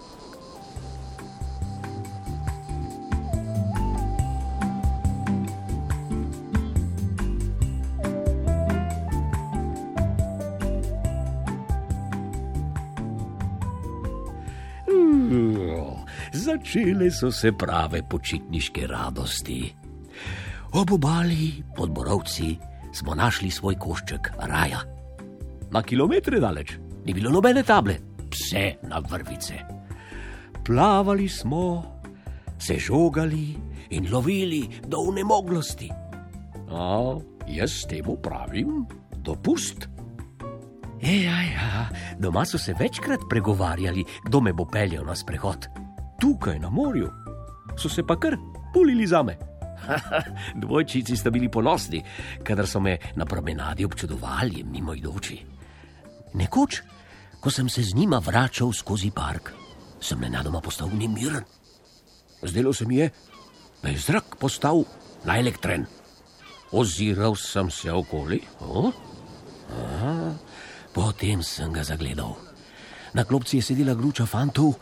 Začele 16.59 17.07
so 17.11 17.31
se 17.31 17.51
prave 17.55 18.01
počitniške 18.03 18.87
radosti. 18.87 19.73
Ob 20.75 20.91
obali 20.91 21.63
pod 21.75 21.91
borovci 21.95 22.57
smo 22.91 23.15
našli 23.15 23.47
svoj 23.51 23.77
košček 23.79 24.31
raja. 24.43 24.83
Na 25.71 25.81
kilometre 25.81 26.39
daleč 26.39 26.75
ni 27.05 27.15
bilo 27.15 27.31
nobene 27.31 27.63
table, 27.63 27.95
vse 28.27 28.75
na 28.83 28.99
vrvice. 28.99 29.55
Plavali 30.65 31.29
smo, 31.29 31.83
se 32.59 32.75
žogali 32.75 33.55
in 33.89 34.11
lovili 34.11 34.67
do 34.83 34.99
unemoglosti. 34.99 35.89
A 36.69 37.15
jaz 37.47 37.87
temu 37.87 38.17
pravim 38.19 38.83
dopust. 39.23 39.87
Eja, 41.01 41.39
ja, 41.55 41.89
doma 42.19 42.43
so 42.45 42.57
se 42.57 42.75
večkrat 42.79 43.29
pregovarjali, 43.29 44.03
kdo 44.27 44.41
me 44.41 44.53
bo 44.53 44.67
peljal 44.67 45.05
na 45.05 45.15
sprehod. 45.15 45.88
Tukaj 46.19 46.59
na 46.59 46.69
morju 46.69 47.11
so 47.77 47.89
se 47.89 48.03
pa 48.03 48.19
kar 48.19 48.38
pulili 48.73 49.07
za 49.07 49.23
me. 49.23 49.38
Dvojčici 50.61 51.15
sta 51.17 51.29
bili 51.29 51.49
ponosni, 51.49 52.03
kadar 52.43 52.67
so 52.67 52.79
me 52.79 52.97
na 53.15 53.25
promenadi 53.25 53.85
občudovali 53.85 54.63
mimoidoči. 54.63 55.39
Nekoč, 56.33 56.81
ko 57.39 57.51
sem 57.51 57.69
se 57.69 57.83
z 57.83 57.95
njima 57.95 58.19
vračal 58.19 58.73
skozi 58.73 59.11
park, 59.11 59.51
sem 60.01 60.19
nenadoma 60.19 60.61
postal 60.61 60.89
nemiren. 60.93 61.43
Zdelo 62.43 62.73
se 62.73 62.85
mi 62.85 62.97
je, 62.97 63.09
da 63.83 63.89
je 63.89 63.97
zrak 63.97 64.35
postal 64.39 64.83
naelektren. 65.25 65.85
Oziral 66.71 67.35
sem 67.35 67.71
se 67.71 67.91
okoli, 67.91 68.41
o? 68.59 68.91
Aha, 69.69 70.33
potem 70.93 71.43
sem 71.43 71.73
ga 71.73 71.83
zagledal. 71.83 72.35
Na 73.13 73.23
klopci 73.23 73.57
je 73.57 73.61
sedela 73.61 73.93
gruča 73.93 74.25
fantov, 74.25 74.75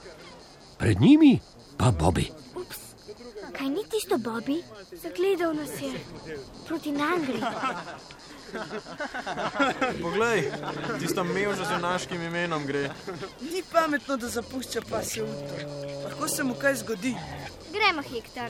pred 0.77 1.01
njimi 1.01 1.39
pa 1.77 1.91
Bobby. 1.99 2.25
Kaj 3.57 3.69
ni 3.69 3.83
tisto, 3.89 4.17
Bobby? 4.17 4.61
Zagledal 5.03 5.53
nas 5.53 5.81
je 5.81 5.91
proti 6.67 6.91
nam 6.91 7.25
gre. 7.25 7.39
Poglej, 10.01 10.51
tista 10.99 11.23
mevža 11.23 11.65
z 11.65 11.71
junaškim 11.71 12.21
imenom 12.21 12.65
gre. 12.65 12.89
Ni 13.41 13.63
pametno, 13.71 14.17
da 14.17 14.27
zapušča 14.27 14.81
pasje 14.89 15.23
utro. 15.23 15.67
Lahko 16.03 16.27
se 16.27 16.43
mu 16.43 16.53
kaj 16.53 16.75
zgodi. 16.75 17.15
Gremo, 17.73 18.01
Hektor. 18.01 18.49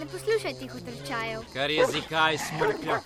Ne 0.00 0.06
poslušaj 0.06 0.54
tih 0.58 0.74
utrčajev. 0.74 1.42
Kar 1.52 1.70
je 1.70 1.86
zikaj 1.92 2.38
smrklja. 2.38 3.00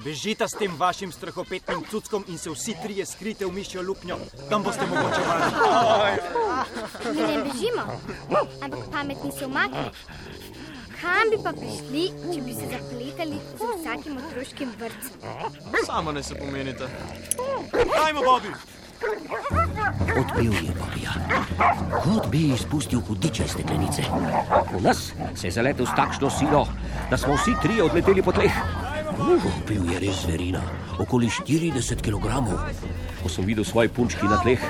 Bežite 0.00 0.48
s 0.48 0.56
tem 0.56 0.72
vašim 0.78 1.12
strahopetnim 1.12 1.84
cuckom 1.90 2.24
in 2.28 2.38
se 2.38 2.50
vsi 2.50 2.74
trije 2.82 3.06
skrite 3.06 3.46
v 3.46 3.52
mišjo 3.52 3.82
luknjo. 3.82 4.16
Tam 4.48 4.62
boste 4.62 4.86
mogoče 4.86 5.20
varni. 5.28 5.52
Mi 7.14 7.20
ne 7.20 7.42
bežimo, 7.44 7.82
ampak 8.62 8.80
pametni 8.92 9.32
se 9.38 9.46
umakne. 9.46 9.90
Kam 11.00 11.30
bi 11.30 11.36
pa 11.44 11.52
prišli, 11.52 12.04
če 12.32 12.40
bi 12.40 12.52
se 12.54 12.66
zapletali 12.70 13.38
z 13.58 13.70
vsakim 13.78 14.16
otroškim 14.16 14.70
vrtcem? 14.78 15.18
Samo 15.86 16.12
ne 16.12 16.22
se 16.22 16.34
pomenite. 16.34 16.88
Dajmo, 17.72 18.22
Bobby! 18.22 18.54
Odpil 20.20 20.52
je 20.52 20.74
Bobija, 20.78 21.12
kot 22.04 22.28
bi 22.30 22.52
izpustil 22.54 23.00
hudiče 23.00 23.44
iz 23.44 23.50
steklenice. 23.50 24.02
V 24.72 24.82
nas 24.82 25.12
se 25.34 25.46
je 25.46 25.50
zaletel 25.50 25.86
s 25.86 25.96
takšno 25.96 26.30
silo, 26.30 26.66
da 27.10 27.18
smo 27.18 27.34
vsi 27.34 27.56
trije 27.62 27.82
odleteli 27.82 28.22
po 28.22 28.32
tleh. 28.32 28.52
Uh, 29.18 29.42
bil 29.68 29.84
je 29.92 29.98
res 30.00 30.22
zverina, 30.24 30.62
okoli 31.02 31.28
40 31.28 32.00
kg. 32.00 32.40
Ko 33.22 33.28
sem 33.28 33.44
videl 33.46 33.64
svoje 33.64 33.90
punčki 33.92 34.26
na 34.26 34.38
tleh, 34.40 34.62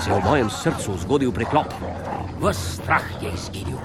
se 0.00 0.10
je 0.10 0.16
v 0.16 0.24
mojem 0.24 0.50
srcu 0.50 0.96
zgodil 1.04 1.32
preklop. 1.32 1.70
Ves 2.42 2.58
strah 2.76 3.04
je 3.22 3.30
izginil. 3.32 3.78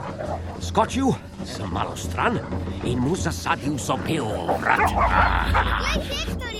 Skočil 0.60 1.14
sem 1.46 1.70
malo 1.72 1.96
stran 1.96 2.40
in 2.84 3.00
mu 3.00 3.16
zasadil 3.16 3.78
zobe 3.78 4.20
v 4.20 4.58
vrat. 4.60 4.92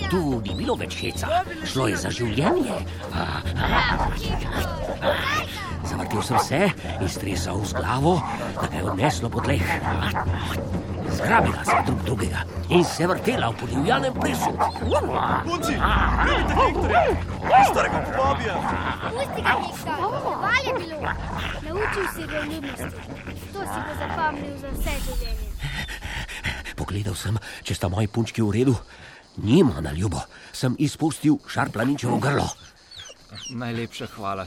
Tu 0.08 0.22
ni 0.44 0.54
bilo 0.56 0.76
več 0.78 0.96
heca, 1.02 1.42
šlo 1.64 1.88
je 1.92 1.96
za 1.96 2.10
življenje. 2.12 2.78
Zavrtel 5.88 6.22
sem 6.22 6.38
se 6.38 6.62
in 7.00 7.08
stresal 7.08 7.60
z 7.66 7.76
glavo, 7.76 8.20
da 8.60 8.66
ga 8.68 8.76
je 8.76 8.88
odneslo 8.92 9.28
po 9.28 9.44
tleh. 9.44 9.66
Zgrabila 11.16 11.64
se 11.64 11.76
drug 11.86 12.02
drugega 12.04 12.44
in 12.68 12.84
se 12.84 13.06
vrtela 13.06 13.50
v 13.50 13.56
podivjanem 13.60 14.14
plesu. 14.14 14.50
Punci, 15.44 15.74
vidite 16.24 16.54
Hektorja, 16.54 17.02
starega 17.70 17.98
Bobija. 18.16 18.56
Pusti 19.10 19.42
ga, 19.42 19.54
Hektor, 19.60 19.96
dovolj 20.00 20.62
je 20.66 20.72
bilo. 20.78 20.98
Naučil 21.62 22.06
si 22.14 22.26
ga 22.26 22.40
ljubnosti. 22.40 22.98
To 23.52 23.60
si 23.60 23.78
bo 23.86 23.92
zapomnil 24.00 24.56
za 24.58 24.68
vse 24.72 24.94
življenje. 25.06 25.48
Pogledal 26.76 27.14
sem, 27.14 27.38
če 27.62 27.74
sta 27.74 27.88
moji 27.88 28.08
punčki 28.08 28.42
v 28.42 28.50
redu. 28.50 28.76
Njima 29.36 29.80
na 29.80 29.92
ljubo 29.92 30.20
sem 30.52 30.76
izpustil 30.78 31.38
šarplaničevo 31.48 32.18
grlo. 32.18 32.48
Najlepša 33.50 34.06
hvala. 34.16 34.46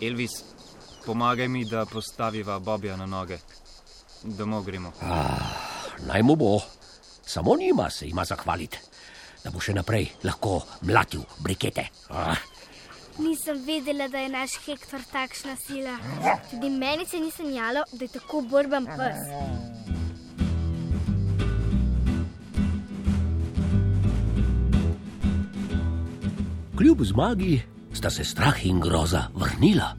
Elvis, 0.00 0.30
pomagaj 1.06 1.48
mi, 1.48 1.64
da 1.64 1.86
postaviva 1.86 2.58
Bobija 2.58 2.96
na 2.96 3.06
noge. 3.06 3.38
Domov 4.24 4.64
gremo. 4.64 4.92
Ah, 5.02 5.50
naj 6.06 6.22
mu 6.22 6.36
bo, 6.36 6.60
samo 7.26 7.56
njima 7.56 7.90
se 7.90 8.06
ima 8.08 8.24
zahvaliti, 8.24 8.78
da 9.44 9.50
bo 9.50 9.60
še 9.60 9.74
naprej 9.74 10.06
lahko 10.24 10.60
mlatil 10.82 11.24
brikete. 11.42 11.88
Ah. 12.10 12.36
Nisem 13.18 13.58
vedela, 13.66 14.08
da 14.08 14.18
je 14.18 14.28
naš 14.28 14.56
Hektor 14.64 15.02
takšna 15.12 15.56
sila. 15.56 15.98
Tudi 16.50 16.70
meni 16.70 17.06
se 17.06 17.20
ni 17.20 17.30
sanjalo, 17.30 17.82
da 17.92 18.04
je 18.04 18.12
tako 18.14 18.40
borben 18.40 18.86
pes. 18.86 19.18
Kljub 26.78 27.04
zmagi 27.04 27.60
sta 27.92 28.10
se 28.10 28.24
strah 28.24 28.64
in 28.66 28.80
groza 28.80 29.28
vrnila. 29.34 29.92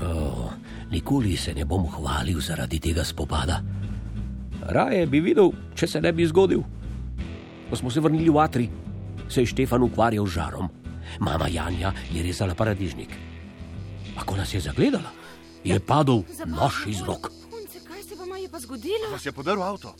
Oh, 0.00 0.50
nikoli 0.94 1.36
se 1.36 1.54
ne 1.54 1.64
bom 1.66 1.86
hvalil 1.90 2.40
zaradi 2.40 2.78
tega 2.80 3.04
spopada. 3.04 3.58
Raje 4.70 5.06
bi 5.10 5.20
videl, 5.20 5.50
če 5.74 5.88
se 5.90 6.00
ne 6.00 6.12
bi 6.14 6.26
zgodil. 6.30 6.62
Ko 7.68 7.76
smo 7.76 7.90
se 7.90 8.00
vrnili 8.00 8.30
v 8.30 8.38
Atri, 8.40 8.68
se 9.28 9.42
je 9.42 9.50
Štefan 9.50 9.82
ukvarjal 9.82 10.26
z 10.26 10.38
žarom. 10.38 10.70
Mama 11.20 11.48
Janja 11.48 11.92
je 12.12 12.22
rezala 12.22 12.54
paradižnik. 12.54 13.10
A 14.16 14.24
ko 14.24 14.38
nas 14.38 14.54
je 14.54 14.62
zagledala, 14.62 15.10
je 15.64 15.76
padel 15.80 16.22
nož 16.46 16.86
iz 16.86 17.02
rok. 17.02 17.32
Punce, 17.50 17.82
kaj 17.82 18.02
se 18.02 18.14
vam 18.14 18.30
je 18.38 18.48
pa 18.48 18.62
zgodilo? 18.62 19.10
Vas 19.12 19.26
je 19.26 19.32
podaril 19.32 19.62
avto. 19.62 19.94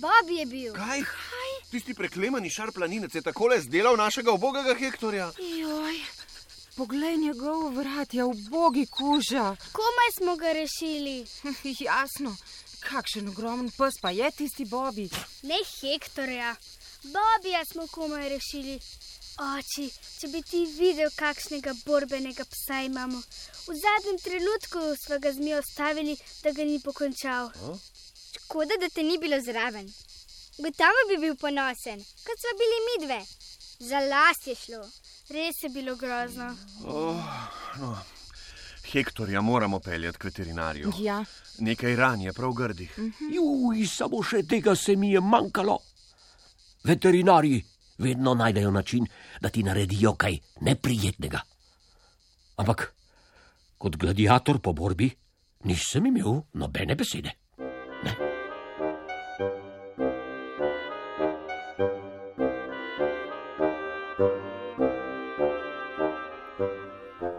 Bobby 0.00 0.40
je 0.40 0.46
bil. 0.46 0.72
Kaj? 0.74 1.04
Tisti 1.70 1.94
preklemani 1.94 2.50
šar 2.50 2.72
planinec 2.72 3.14
je 3.14 3.22
takole 3.22 3.60
zdelal 3.60 3.96
našega 3.96 4.32
ubogega 4.32 4.72
Hektorja. 4.72 5.30
Joj, 5.36 6.00
poglej 6.78 7.16
njegov 7.16 7.74
vrat, 7.74 8.14
je 8.14 8.24
ubogi 8.24 8.86
kuža. 8.86 9.56
Komaj 9.78 10.10
smo 10.18 10.36
ga 10.36 10.52
rešili. 10.52 11.26
Jasno, 11.86 12.36
kakšen 12.80 13.28
ogromen 13.28 13.70
pes 13.78 13.94
pa 14.02 14.10
je 14.10 14.30
tisti 14.30 14.64
Bobby. 14.64 15.06
Ne 15.42 15.58
Hektorja. 15.72 16.54
Bobija 17.02 17.64
smo 17.72 17.86
komaj 17.86 18.28
rešili. 18.28 18.76
Oči, 19.56 19.88
če 20.20 20.28
bi 20.28 20.42
ti 20.50 20.60
videl, 20.78 21.10
kakšnega 21.16 21.74
borbenega 21.86 22.46
psa 22.54 22.78
imamo. 22.86 23.18
V 23.66 23.74
zadnjem 23.82 24.22
trenutku 24.26 24.80
smo 25.02 25.18
ga 25.18 25.32
zmi 25.32 25.54
ostavili, 25.58 26.16
da 26.42 26.52
ga 26.52 26.64
ni 26.64 26.78
pokončal. 26.84 27.50
Škoda, 28.36 28.78
da 28.80 28.88
te 28.88 29.02
ni 29.02 29.18
bilo 29.18 29.42
zraven. 29.50 29.90
Gotovo 30.58 31.06
bi 31.10 31.20
bil 31.26 31.36
ponosen, 31.42 32.06
kot 32.26 32.38
smo 32.42 32.56
bili 32.62 32.80
mi 32.86 32.96
dve. 33.06 33.20
Za 33.90 33.98
las 34.10 34.46
je 34.46 34.54
šlo. 34.54 34.86
Res 35.30 35.62
je 35.62 35.68
bilo 35.68 35.96
grozno. 35.96 36.56
Oh, 36.84 37.24
no. 37.80 37.96
Hektorja 38.92 39.40
moramo 39.40 39.78
peljati 39.80 40.18
k 40.18 40.24
veterinarju. 40.24 40.92
Ja. 40.98 41.24
Nekaj 41.58 41.96
ran 41.96 42.20
je 42.20 42.32
prav 42.32 42.52
grdih. 42.52 42.94
Juj, 43.32 43.86
samo 43.86 44.22
še 44.22 44.42
tega 44.48 44.72
se 44.76 44.96
mi 44.96 45.12
je 45.12 45.20
manjkalo. 45.20 45.78
Veterinarji 46.84 47.64
vedno 47.98 48.34
najdejo 48.34 48.70
način, 48.70 49.06
da 49.40 49.48
ti 49.48 49.62
naredijo 49.62 50.14
kaj 50.14 50.38
neprijetnega. 50.60 51.40
Ampak 52.56 52.92
kot 53.78 53.96
gladiator 53.96 54.60
po 54.60 54.72
borbi 54.72 55.10
nisem 55.64 56.06
imel 56.06 56.40
nobene 56.54 56.94
besede. 56.94 57.47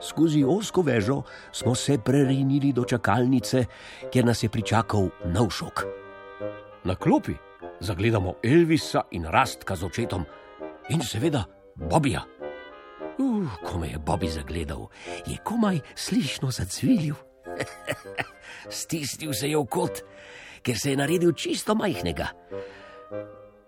Skozi 0.01 0.43
osko 0.47 0.81
vežo 0.81 1.21
smo 1.51 1.75
se 1.75 1.97
prerinili 1.97 2.73
do 2.73 2.83
čakalnice, 2.83 3.65
kjer 4.11 4.25
nas 4.25 4.43
je 4.43 4.49
pričakal 4.49 5.09
nov 5.25 5.49
šok. 5.49 5.83
Na 6.83 6.95
klopi 6.95 7.33
zagledamo 7.79 8.33
Elvisa 8.43 9.01
in 9.11 9.25
Rastka 9.25 9.75
z 9.75 9.83
očetom 9.83 10.25
in 10.89 11.01
seveda 11.01 11.43
Bobija. 11.75 12.23
Uh, 13.19 13.47
ko 13.63 13.79
me 13.79 13.89
je 13.91 13.99
Bobi 13.99 14.29
zagledal, 14.29 14.87
je 15.27 15.37
komaj 15.43 15.79
slišno 15.95 16.51
zacvilil. 16.51 17.15
Stisnil 18.79 19.33
se 19.33 19.49
je 19.49 19.57
v 19.57 19.65
kot, 19.67 20.03
ker 20.63 20.79
se 20.79 20.91
je 20.91 20.97
naredil 20.97 21.35
čisto 21.35 21.75
majhnega. 21.75 22.27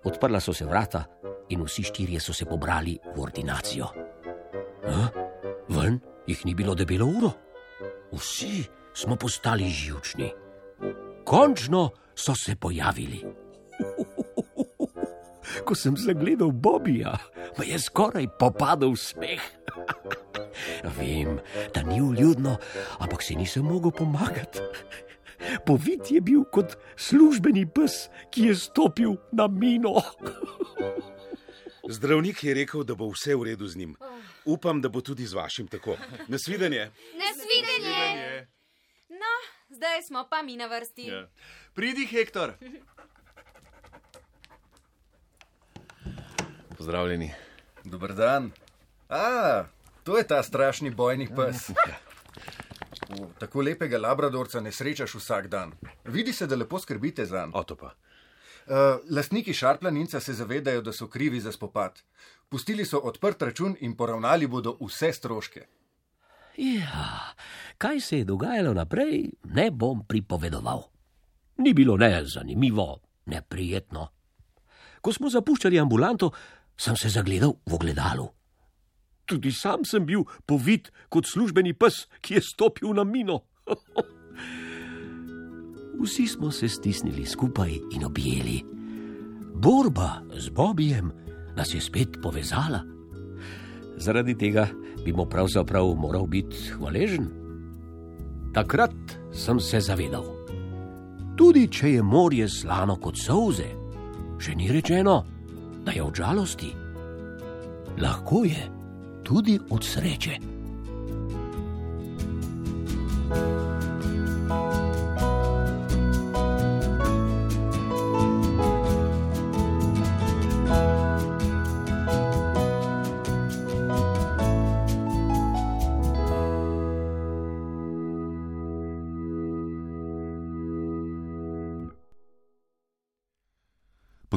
Odprla 0.03 0.39
so 0.39 0.53
se 0.53 0.65
vrata 0.65 1.03
in 1.49 1.63
vsi 1.67 1.83
štirje 1.83 2.19
so 2.19 2.33
se 2.33 2.45
pobrali 2.45 2.95
v 3.15 3.19
ordinacijo. 3.19 3.91
A? 4.87 5.11
Ven 5.69 5.99
jih 6.31 6.45
ni 6.45 6.55
bilo 6.55 6.75
debelo 6.75 7.05
uro. 7.05 7.31
Vsi 8.11 8.63
smo 8.93 9.15
postali 9.15 9.69
živčni. 9.69 10.31
Končno 11.25 11.89
so 12.15 12.35
se 12.35 12.55
pojavili. 12.55 13.21
Ko 15.65 15.75
sem 15.75 15.97
zagledal 15.97 16.51
Bobija, 16.51 17.17
me 17.57 17.67
je 17.67 17.79
skoraj 17.79 18.27
popadal 18.39 18.95
smeh. 18.95 19.41
Vem, 20.97 21.39
da 21.73 21.83
ni 21.83 22.01
uljudno, 22.01 22.57
ampak 22.99 23.23
si 23.23 23.35
nisem 23.35 23.65
mogel 23.65 23.91
pomagati. 23.91 24.59
Povit 25.67 26.11
je 26.11 26.21
bil 26.21 26.43
kot 26.53 26.77
službeni 26.95 27.65
pes, 27.65 28.09
ki 28.31 28.51
je 28.51 28.55
stopil 28.55 29.15
na 29.31 29.47
mino. 29.47 30.01
Zdravnik 31.89 32.43
je 32.43 32.53
rekel, 32.53 32.83
da 32.83 32.95
bo 32.95 33.09
vse 33.09 33.35
v 33.35 33.43
redu 33.43 33.67
z 33.67 33.75
njim. 33.75 33.95
Upam, 34.45 34.81
da 34.81 34.89
bo 34.89 35.01
tudi 35.01 35.25
z 35.25 35.33
vašim 35.33 35.67
tako. 35.67 35.97
Nasvidenje. 36.27 36.91
Nasvidenje. 37.17 38.47
No, 39.09 39.33
zdaj 39.69 40.03
smo 40.07 40.27
pa 40.29 40.41
mi 40.41 40.57
na 40.57 40.65
vrsti. 40.65 41.05
Ja. 41.07 41.27
Pridi, 41.73 42.05
Hektor. 42.05 42.53
Pozdravljeni. 46.77 47.33
Dober 47.83 48.13
dan. 48.13 48.51
A, 49.09 49.63
to 50.03 50.17
je 50.17 50.27
ta 50.27 50.43
strašni 50.43 50.89
bojni 50.89 51.27
pes. 51.35 51.69
V 53.09 53.27
tako 53.39 53.61
lepega 53.61 53.97
labradorca 53.97 54.61
ne 54.61 54.71
srečaš 54.71 55.15
vsak 55.15 55.47
dan. 55.47 55.73
Vidi 56.05 56.33
se, 56.33 56.47
da 56.47 56.55
lepo 56.55 56.79
skrbite 56.79 57.25
za 57.25 57.45
njega. 57.45 57.57
Oto 57.57 57.75
pa. 57.75 57.93
Uh, 58.67 58.99
lastniki 59.09 59.53
Šarplaninca 59.53 60.19
se 60.19 60.33
zavedajo, 60.33 60.81
da 60.81 60.93
so 60.93 61.07
krivi 61.07 61.39
za 61.39 61.51
spopad. 61.51 62.01
Pustili 62.49 62.85
so 62.85 62.97
odprt 62.97 63.41
račun 63.41 63.75
in 63.79 63.95
poravnali 63.97 64.47
bodo 64.47 64.77
vse 64.81 65.13
stroške. 65.13 65.65
Ja, 66.57 67.33
kaj 67.77 67.99
se 67.99 68.17
je 68.17 68.25
dogajalo 68.25 68.73
naprej, 68.73 69.29
ne 69.43 69.71
bom 69.71 70.05
pripovedoval. 70.07 70.83
Ni 71.57 71.73
bilo 71.73 71.97
ne 71.97 72.25
zanimivo, 72.25 72.99
ne 73.25 73.41
prijetno. 73.41 74.07
Ko 75.01 75.13
smo 75.13 75.29
zapuščali 75.29 75.79
ambulanto, 75.79 76.31
sem 76.77 76.97
se 76.97 77.09
zagledal 77.09 77.55
v 77.65 77.73
ogledalu. 77.73 78.27
Tudi 79.25 79.51
sam 79.51 79.85
sem 79.85 80.05
bil 80.05 80.25
povit 80.45 80.91
kot 81.09 81.25
službeni 81.25 81.73
pes, 81.73 82.05
ki 82.21 82.33
je 82.33 82.41
stopil 82.41 82.93
na 82.93 83.03
mino. 83.03 83.41
Vsi 86.01 86.27
smo 86.27 86.51
se 86.51 86.69
stisnili 86.69 87.25
skupaj 87.25 87.71
in 87.91 88.05
objeli. 88.05 88.63
Borba 89.53 90.21
z 90.37 90.49
Bobijem 90.49 91.11
nas 91.55 91.73
je 91.73 91.81
spet 91.81 92.17
povezala. 92.21 92.79
Zaradi 93.97 94.37
tega 94.37 94.67
bi 95.05 95.13
mu 95.13 95.25
pravzaprav 95.25 95.95
moral 95.95 96.25
biti 96.25 96.57
hvaležen. 96.77 97.27
Takrat 98.53 98.95
sem 99.33 99.59
se 99.59 99.79
zavedal. 99.79 100.25
Tudi 101.37 101.67
če 101.67 101.93
je 101.93 102.03
morje 102.03 102.49
slano 102.49 102.95
kot 102.95 103.17
solze, 103.17 103.69
še 104.39 104.55
ni 104.55 104.71
rečeno, 104.71 105.23
da 105.85 105.91
je 105.91 106.03
od 106.03 106.15
žalosti. 106.15 106.73
Lahko 108.01 108.43
je 108.45 108.69
tudi 109.23 109.59
od 109.69 109.83
sreče. 109.83 110.50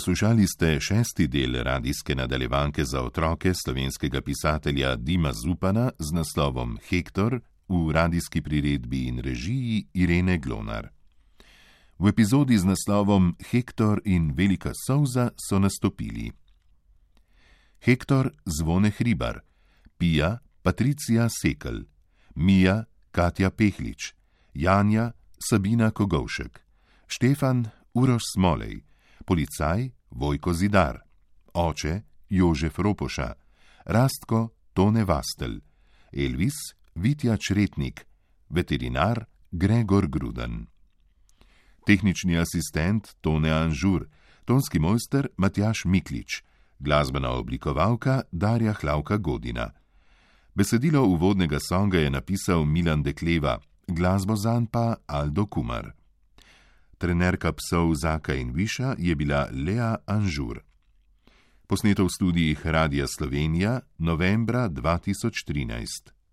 Poslušali 0.05 0.47
ste 0.47 0.81
šesti 0.81 1.27
del 1.27 1.62
radijske 1.62 2.14
nadaljevanke 2.14 2.85
za 2.85 3.03
otroke 3.03 3.53
slovenskega 3.55 4.21
pisatelja 4.21 4.97
Dima 4.97 5.33
Zupana 5.33 5.90
z 5.99 6.12
naslovom 6.12 6.79
Hektor 6.88 7.40
v 7.69 7.93
radijski 7.93 8.43
priredbi 8.43 9.07
in 9.07 9.19
režiji 9.19 9.87
Irene 9.95 10.38
Glonar. 10.38 10.88
V 11.99 12.09
epizodi 12.09 12.59
z 12.59 12.64
naslovom 12.64 13.37
Hektor 13.51 14.01
in 14.05 14.35
Velika 14.37 14.73
Souza 14.87 15.31
so 15.49 15.59
nastopili 15.59 16.33
Hektor 17.81 18.31
Zvone 18.45 18.90
Hribar, 18.90 19.40
Pija 19.99 20.38
Patricija 20.62 21.29
Sekel, 21.43 21.81
Mija 22.35 22.85
Katja 23.11 23.51
Pehlič, 23.51 24.12
Janja 24.55 25.12
Sabina 25.49 25.90
Kogovšek, 25.90 26.61
Štefan 27.09 27.64
Uroš 27.95 28.23
Smolej, 28.35 28.93
policaj 29.24 29.90
Vojko 30.10 30.52
Zidar, 30.52 30.98
oče 31.54 32.02
Jožef 32.28 32.78
Ropoša, 32.78 33.32
Rastko 33.84 34.48
Tone 34.72 35.04
Vastel, 35.04 35.60
Elvis 36.12 36.54
Vitja 36.94 37.37
Čretnik, 37.37 38.06
veterinar 38.48 39.24
Gregor 39.50 40.06
Gruden. 40.08 40.66
Tehnični 41.87 42.38
asistent 42.38 43.16
Tone 43.20 43.50
Anžur, 43.50 44.08
tonski 44.44 44.78
mojster 44.78 45.28
Matjaš 45.37 45.84
Miklič, 45.84 46.42
glasbena 46.78 47.30
oblikovalka 47.30 48.22
Darja 48.32 48.72
Hlavka 48.72 49.16
Godina. 49.16 49.70
Besedilo 50.54 51.02
uvodnega 51.04 51.58
songa 51.60 51.98
je 51.98 52.10
napisal 52.10 52.64
Milan 52.64 53.02
Dekleva, 53.02 53.58
glasbo 53.87 54.37
zanj 54.37 54.66
pa 54.70 54.96
Aldo 55.06 55.46
Kumar. 55.46 55.92
Trenerka 56.98 57.52
psov 57.52 57.94
Zaka 57.94 58.35
in 58.35 58.52
Viša 58.52 58.94
je 58.98 59.14
bila 59.14 59.48
Lea 59.52 59.96
Anžur. 60.07 60.62
Posneto 61.66 62.04
v 62.04 62.11
studijih 62.11 62.66
Radia 62.66 63.07
Slovenija 63.07 63.80
novembra 63.98 64.68
2013. 64.68 66.23